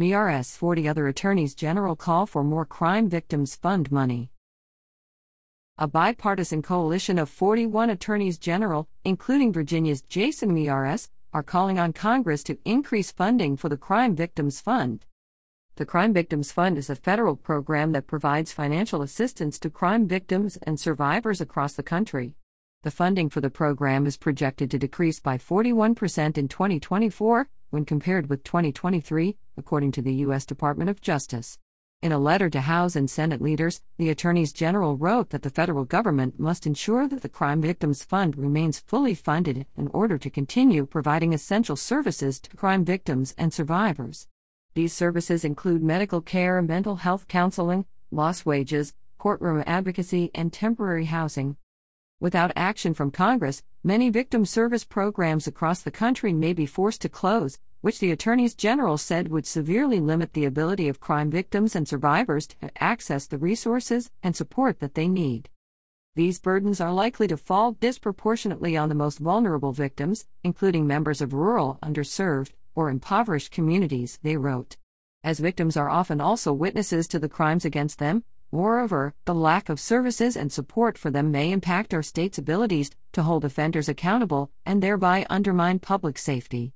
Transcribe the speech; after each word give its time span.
Miyares 0.00 0.56
40 0.56 0.88
other 0.88 1.08
attorneys 1.08 1.54
general 1.54 1.94
call 1.94 2.24
for 2.24 2.42
more 2.42 2.64
crime 2.64 3.10
victims 3.10 3.54
fund 3.54 3.92
money. 3.92 4.30
A 5.76 5.86
bipartisan 5.86 6.62
coalition 6.62 7.18
of 7.18 7.28
41 7.28 7.90
attorneys 7.90 8.38
general, 8.38 8.88
including 9.04 9.52
Virginia's 9.52 10.00
Jason 10.00 10.52
Miyares, 10.54 11.10
are 11.34 11.42
calling 11.42 11.78
on 11.78 11.92
Congress 11.92 12.42
to 12.44 12.56
increase 12.64 13.12
funding 13.12 13.58
for 13.58 13.68
the 13.68 13.76
Crime 13.76 14.16
Victims 14.16 14.58
Fund. 14.58 15.04
The 15.76 15.84
Crime 15.84 16.14
Victims 16.14 16.50
Fund 16.50 16.78
is 16.78 16.88
a 16.88 16.96
federal 16.96 17.36
program 17.36 17.92
that 17.92 18.06
provides 18.06 18.54
financial 18.54 19.02
assistance 19.02 19.58
to 19.58 19.68
crime 19.68 20.08
victims 20.08 20.56
and 20.62 20.80
survivors 20.80 21.42
across 21.42 21.74
the 21.74 21.82
country. 21.82 22.36
The 22.84 22.90
funding 22.90 23.28
for 23.28 23.42
the 23.42 23.50
program 23.50 24.06
is 24.06 24.16
projected 24.16 24.70
to 24.70 24.78
decrease 24.78 25.20
by 25.20 25.36
41% 25.36 26.38
in 26.38 26.48
2024 26.48 27.50
when 27.70 27.84
compared 27.84 28.28
with 28.28 28.44
2023, 28.44 29.36
according 29.56 29.92
to 29.92 30.02
the 30.02 30.14
U.S. 30.14 30.44
Department 30.44 30.90
of 30.90 31.00
Justice. 31.00 31.58
In 32.02 32.12
a 32.12 32.18
letter 32.18 32.48
to 32.48 32.62
House 32.62 32.96
and 32.96 33.10
Senate 33.10 33.42
leaders, 33.42 33.82
the 33.98 34.08
attorneys 34.08 34.54
general 34.54 34.96
wrote 34.96 35.30
that 35.30 35.42
the 35.42 35.50
federal 35.50 35.84
government 35.84 36.40
must 36.40 36.66
ensure 36.66 37.06
that 37.06 37.20
the 37.20 37.28
Crime 37.28 37.60
Victims 37.60 38.04
Fund 38.04 38.38
remains 38.38 38.78
fully 38.78 39.14
funded 39.14 39.66
in 39.76 39.88
order 39.88 40.16
to 40.16 40.30
continue 40.30 40.86
providing 40.86 41.34
essential 41.34 41.76
services 41.76 42.40
to 42.40 42.56
crime 42.56 42.86
victims 42.86 43.34
and 43.36 43.52
survivors. 43.52 44.28
These 44.74 44.94
services 44.94 45.44
include 45.44 45.82
medical 45.82 46.22
care, 46.22 46.62
mental 46.62 46.96
health 46.96 47.28
counseling, 47.28 47.84
lost 48.10 48.46
wages, 48.46 48.94
courtroom 49.18 49.62
advocacy, 49.66 50.30
and 50.34 50.52
temporary 50.52 51.04
housing. 51.04 51.56
Without 52.18 52.52
action 52.56 52.94
from 52.94 53.10
Congress, 53.10 53.62
many 53.84 54.08
victim 54.08 54.46
service 54.46 54.84
programs 54.84 55.46
across 55.46 55.82
the 55.82 55.90
country 55.90 56.32
may 56.32 56.54
be 56.54 56.64
forced 56.64 57.02
to 57.02 57.08
close, 57.10 57.58
which 57.80 57.98
the 57.98 58.10
attorneys 58.10 58.54
general 58.54 58.98
said 58.98 59.28
would 59.28 59.46
severely 59.46 60.00
limit 60.00 60.32
the 60.32 60.44
ability 60.44 60.88
of 60.88 61.00
crime 61.00 61.30
victims 61.30 61.74
and 61.74 61.86
survivors 61.86 62.46
to 62.46 62.70
access 62.82 63.26
the 63.26 63.38
resources 63.38 64.10
and 64.22 64.36
support 64.36 64.80
that 64.80 64.94
they 64.94 65.08
need. 65.08 65.48
These 66.14 66.40
burdens 66.40 66.80
are 66.80 66.92
likely 66.92 67.26
to 67.28 67.36
fall 67.36 67.72
disproportionately 67.72 68.76
on 68.76 68.88
the 68.88 68.94
most 68.94 69.18
vulnerable 69.18 69.72
victims, 69.72 70.26
including 70.42 70.86
members 70.86 71.20
of 71.20 71.32
rural, 71.32 71.78
underserved, 71.82 72.52
or 72.74 72.90
impoverished 72.90 73.52
communities, 73.52 74.18
they 74.22 74.36
wrote. 74.36 74.76
As 75.22 75.38
victims 75.38 75.76
are 75.76 75.88
often 75.88 76.20
also 76.20 76.52
witnesses 76.52 77.06
to 77.08 77.18
the 77.18 77.28
crimes 77.28 77.64
against 77.64 77.98
them, 77.98 78.24
Moreover, 78.52 79.14
the 79.26 79.34
lack 79.34 79.68
of 79.68 79.78
services 79.78 80.36
and 80.36 80.50
support 80.50 80.98
for 80.98 81.08
them 81.08 81.30
may 81.30 81.52
impact 81.52 81.94
our 81.94 82.02
state's 82.02 82.36
abilities 82.36 82.90
to 83.12 83.22
hold 83.22 83.44
offenders 83.44 83.88
accountable 83.88 84.50
and 84.66 84.82
thereby 84.82 85.24
undermine 85.30 85.78
public 85.78 86.18
safety. 86.18 86.72